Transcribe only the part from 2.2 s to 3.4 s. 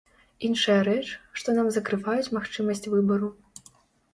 магчымасць выбару.